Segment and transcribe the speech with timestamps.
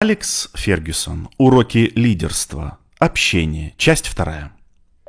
[0.00, 1.28] Алекс Фергюсон.
[1.38, 2.78] Уроки лидерства.
[3.00, 3.74] Общение.
[3.76, 4.52] Часть вторая.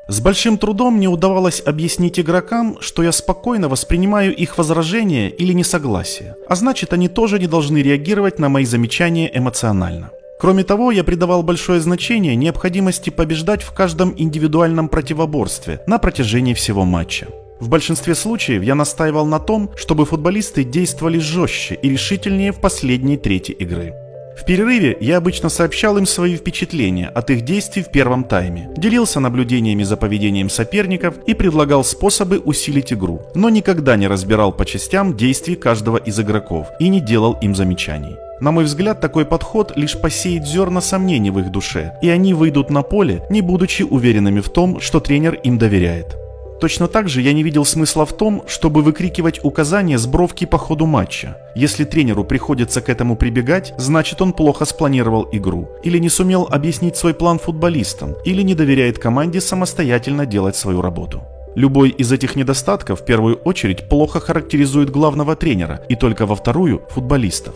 [0.07, 6.33] С большим трудом мне удавалось объяснить игрокам, что я спокойно воспринимаю их возражения или несогласие,
[6.49, 10.09] а значит они тоже не должны реагировать на мои замечания эмоционально.
[10.39, 16.83] Кроме того, я придавал большое значение необходимости побеждать в каждом индивидуальном противоборстве на протяжении всего
[16.83, 17.27] матча.
[17.59, 23.17] В большинстве случаев я настаивал на том, чтобы футболисты действовали жестче и решительнее в последней
[23.17, 23.93] трети игры.
[24.39, 29.19] В перерыве я обычно сообщал им свои впечатления от их действий в первом тайме, делился
[29.19, 35.17] наблюдениями за поведением соперников и предлагал способы усилить игру, но никогда не разбирал по частям
[35.17, 38.15] действий каждого из игроков и не делал им замечаний.
[38.39, 42.69] На мой взгляд, такой подход лишь посеет зерна сомнений в их душе, и они выйдут
[42.69, 46.15] на поле, не будучи уверенными в том, что тренер им доверяет.
[46.59, 50.57] Точно так же я не видел смысла в том, чтобы выкрикивать указания с бровки по
[50.57, 51.37] ходу матча.
[51.55, 56.97] Если тренеру приходится к этому прибегать, значит он плохо спланировал игру, или не сумел объяснить
[56.97, 61.23] свой план футболистам, или не доверяет команде самостоятельно делать свою работу.
[61.55, 66.83] Любой из этих недостатков в первую очередь плохо характеризует главного тренера и только во вторую–
[66.89, 67.55] футболистов.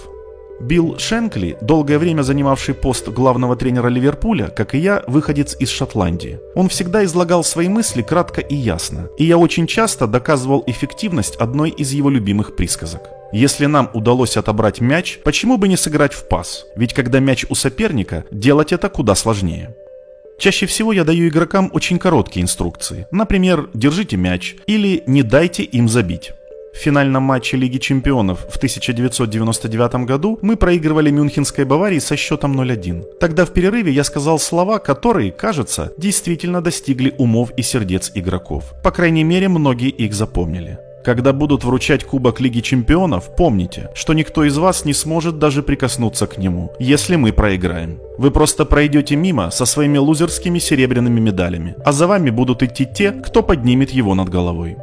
[0.59, 6.39] Билл Шенкли, долгое время занимавший пост главного тренера Ливерпуля, как и я, выходец из Шотландии.
[6.55, 11.69] Он всегда излагал свои мысли кратко и ясно, и я очень часто доказывал эффективность одной
[11.69, 13.09] из его любимых присказок.
[13.33, 16.65] Если нам удалось отобрать мяч, почему бы не сыграть в пас?
[16.75, 19.75] Ведь когда мяч у соперника, делать это куда сложнее.
[20.37, 23.07] Чаще всего я даю игрокам очень короткие инструкции.
[23.11, 26.33] Например, держите мяч или не дайте им забить.
[26.73, 33.03] В финальном матче Лиги Чемпионов в 1999 году мы проигрывали Мюнхенской Баварии со счетом 0-1.
[33.19, 38.73] Тогда в перерыве я сказал слова, которые, кажется, действительно достигли умов и сердец игроков.
[38.83, 40.79] По крайней мере, многие их запомнили.
[41.05, 46.27] Когда будут вручать Кубок Лиги Чемпионов, помните, что никто из вас не сможет даже прикоснуться
[46.27, 47.99] к нему, если мы проиграем.
[48.17, 53.11] Вы просто пройдете мимо со своими лузерскими серебряными медалями, а за вами будут идти те,
[53.11, 54.77] кто поднимет его над головой.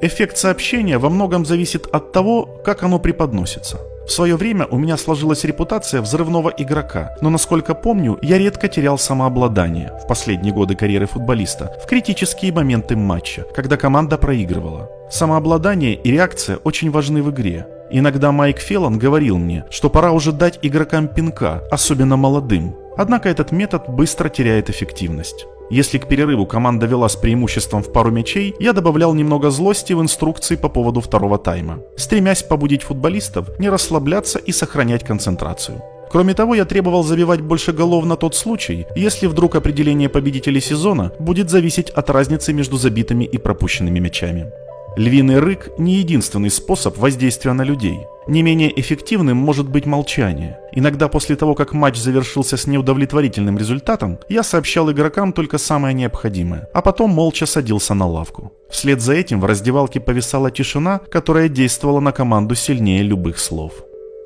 [0.00, 3.80] Эффект сообщения во многом зависит от того, как оно преподносится.
[4.06, 8.96] В свое время у меня сложилась репутация взрывного игрока, но насколько помню, я редко терял
[8.96, 14.88] самообладание в последние годы карьеры футболиста в критические моменты матча, когда команда проигрывала.
[15.10, 17.66] Самообладание и реакция очень важны в игре.
[17.90, 22.76] Иногда Майк Феллон говорил мне, что пора уже дать игрокам пинка, особенно молодым.
[22.96, 25.46] Однако этот метод быстро теряет эффективность.
[25.70, 30.00] Если к перерыву команда вела с преимуществом в пару мячей, я добавлял немного злости в
[30.00, 35.82] инструкции по поводу второго тайма, стремясь побудить футболистов не расслабляться и сохранять концентрацию.
[36.10, 41.12] Кроме того, я требовал забивать больше голов на тот случай, если вдруг определение победителей сезона
[41.18, 44.50] будет зависеть от разницы между забитыми и пропущенными мячами.
[44.98, 48.00] Львиный рык– не единственный способ воздействия на людей.
[48.26, 50.58] Не менее эффективным может быть молчание.
[50.72, 56.68] Иногда после того, как матч завершился с неудовлетворительным результатом, я сообщал игрокам только самое необходимое,
[56.74, 58.52] а потом молча садился на лавку.
[58.70, 63.84] Вслед за этим в раздевалке повисала тишина, которая действовала на команду сильнее любых слов.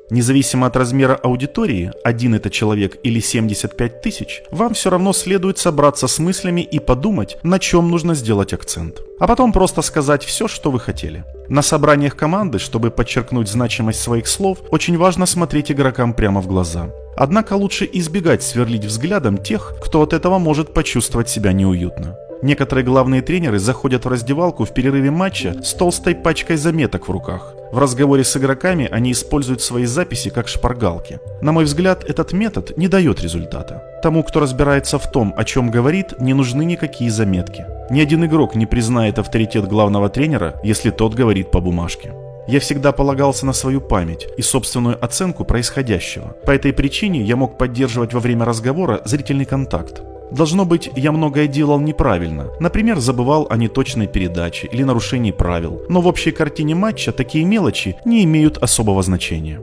[0.09, 6.07] Независимо от размера аудитории, один это человек или 75 тысяч, вам все равно следует собраться
[6.07, 9.01] с мыслями и подумать, на чем нужно сделать акцент.
[9.19, 11.23] А потом просто сказать все, что вы хотели.
[11.49, 16.89] На собраниях команды, чтобы подчеркнуть значимость своих слов, очень важно смотреть игрокам прямо в глаза.
[17.17, 22.15] Однако лучше избегать сверлить взглядом тех, кто от этого может почувствовать себя неуютно.
[22.41, 27.53] Некоторые главные тренеры заходят в раздевалку в перерыве матча с толстой пачкой заметок в руках.
[27.71, 31.19] В разговоре с игроками они используют свои записи как шпаргалки.
[31.41, 33.81] На мой взгляд, этот метод не дает результата.
[34.03, 37.65] Тому, кто разбирается в том, о чем говорит, не нужны никакие заметки.
[37.89, 42.13] Ни один игрок не признает авторитет главного тренера, если тот говорит по бумажке.
[42.47, 46.35] Я всегда полагался на свою память и собственную оценку происходящего.
[46.45, 50.03] По этой причине я мог поддерживать во время разговора зрительный контакт.
[50.31, 52.49] Должно быть, я многое делал неправильно.
[52.59, 55.81] Например, забывал о неточной передаче или нарушении правил.
[55.89, 59.59] Но в общей картине матча такие мелочи не имеют особого значения.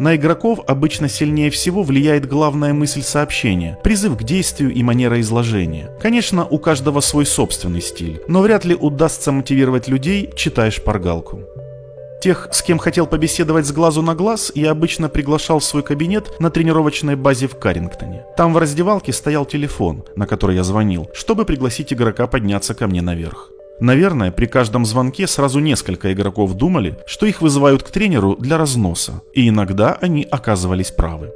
[0.00, 5.90] На игроков обычно сильнее всего влияет главная мысль сообщения, призыв к действию и манера изложения.
[6.00, 11.40] Конечно, у каждого свой собственный стиль, но вряд ли удастся мотивировать людей, читая шпаргалку.
[12.22, 16.40] Тех, с кем хотел побеседовать с глазу на глаз, я обычно приглашал в свой кабинет
[16.40, 18.24] на тренировочной базе в Карингтоне.
[18.38, 23.02] Там в раздевалке стоял телефон, на который я звонил, чтобы пригласить игрока подняться ко мне
[23.02, 23.50] наверх.
[23.80, 29.22] Наверное, при каждом звонке сразу несколько игроков думали, что их вызывают к тренеру для разноса,
[29.32, 31.32] и иногда они оказывались правы.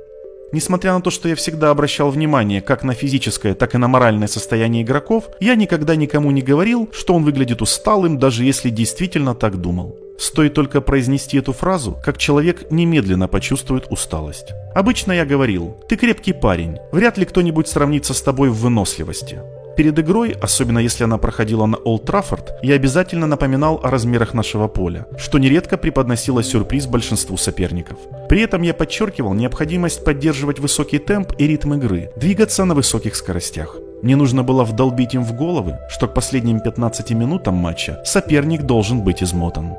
[0.53, 4.29] Несмотря на то, что я всегда обращал внимание как на физическое, так и на моральное
[4.29, 9.61] состояние игроков, я никогда никому не говорил, что он выглядит усталым, даже если действительно так
[9.61, 9.97] думал.
[10.17, 14.53] Стоит только произнести эту фразу, как человек немедленно почувствует усталость.
[14.75, 19.41] Обычно я говорил, ты крепкий парень, вряд ли кто-нибудь сравнится с тобой в выносливости.
[19.77, 24.69] Перед игрой, особенно если она проходила на Олд Траффорд, я обязательно напоминал о размерах нашего
[24.69, 27.99] поля, что нередко преподносило сюрприз большинству соперников.
[28.29, 33.77] При этом я подчеркивал необходимость поддерживать высокий темп и ритм игры, двигаться на высоких скоростях.
[34.03, 39.01] Мне нужно было вдолбить им в головы, что к последним 15 минутам матча соперник должен
[39.01, 39.77] быть измотан.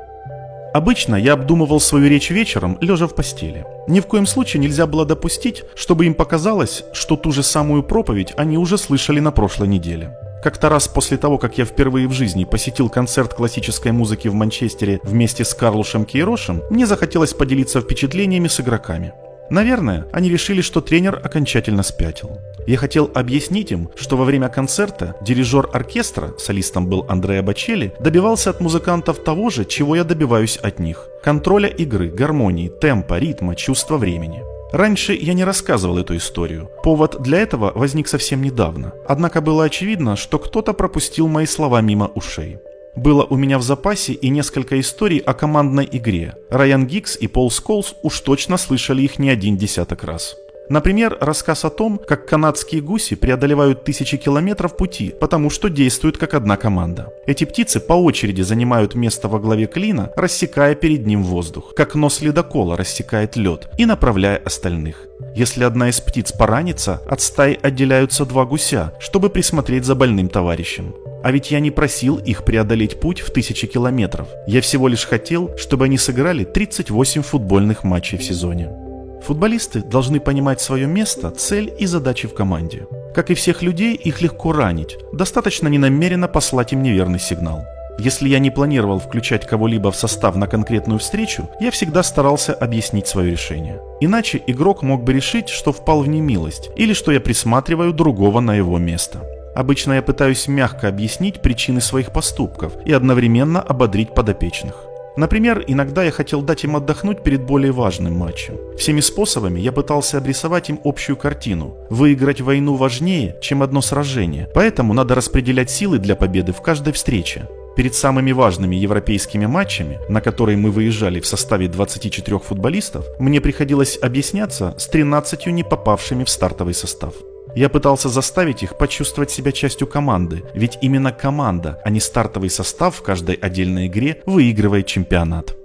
[0.74, 3.64] Обычно я обдумывал свою речь вечером, лежа в постели.
[3.88, 8.34] Ни в коем случае нельзя было допустить, чтобы им показалось, что ту же самую проповедь
[8.36, 10.16] они уже слышали на прошлой неделе.
[10.42, 15.00] Как-то раз после того, как я впервые в жизни посетил концерт классической музыки в Манчестере
[15.02, 19.12] вместе с Карлушем Кейрошем, мне захотелось поделиться впечатлениями с игроками.
[19.50, 22.38] Наверное, они решили, что тренер окончательно спятил.
[22.66, 28.50] Я хотел объяснить им, что во время концерта дирижер оркестра, солистом был Андреа Бачелли, добивался
[28.50, 31.08] от музыкантов того же, чего я добиваюсь от них.
[31.22, 34.42] Контроля игры, гармонии, темпа, ритма, чувства времени.
[34.72, 36.68] Раньше я не рассказывал эту историю.
[36.82, 38.92] Повод для этого возник совсем недавно.
[39.06, 42.58] Однако было очевидно, что кто-то пропустил мои слова мимо ушей.
[42.96, 46.34] Было у меня в запасе и несколько историй о командной игре.
[46.50, 50.36] Райан Гикс и Пол Сколс уж точно слышали их не один десяток раз.
[50.68, 56.34] Например, рассказ о том, как канадские гуси преодолевают тысячи километров пути, потому что действуют как
[56.34, 57.12] одна команда.
[57.26, 62.20] Эти птицы по очереди занимают место во главе клина, рассекая перед ним воздух, как нос
[62.20, 65.06] ледокола рассекает лед и направляя остальных.
[65.34, 70.94] Если одна из птиц поранится, от стаи отделяются два гуся, чтобы присмотреть за больным товарищем.
[71.22, 74.28] А ведь я не просил их преодолеть путь в тысячи километров.
[74.46, 78.85] Я всего лишь хотел, чтобы они сыграли 38 футбольных матчей в сезоне.
[79.26, 82.86] Футболисты должны понимать свое место, цель и задачи в команде.
[83.12, 84.98] Как и всех людей, их легко ранить.
[85.12, 87.64] Достаточно ненамеренно послать им неверный сигнал.
[87.98, 93.08] Если я не планировал включать кого-либо в состав на конкретную встречу, я всегда старался объяснить
[93.08, 93.80] свое решение.
[94.00, 98.54] Иначе игрок мог бы решить, что впал в немилость, или что я присматриваю другого на
[98.54, 99.22] его место.
[99.56, 104.86] Обычно я пытаюсь мягко объяснить причины своих поступков и одновременно ободрить подопечных.
[105.16, 108.56] Например, иногда я хотел дать им отдохнуть перед более важным матчем.
[108.76, 111.76] Всеми способами я пытался обрисовать им общую картину.
[111.90, 117.48] Выиграть войну важнее, чем одно сражение, поэтому надо распределять силы для победы в каждой встрече.
[117.76, 123.98] Перед самыми важными европейскими матчами, на которые мы выезжали в составе 24 футболистов, мне приходилось
[124.00, 127.14] объясняться с 13 не попавшими в стартовый состав.
[127.56, 132.96] Я пытался заставить их почувствовать себя частью команды, ведь именно команда, а не стартовый состав
[132.96, 135.56] в каждой отдельной игре выигрывает чемпионат.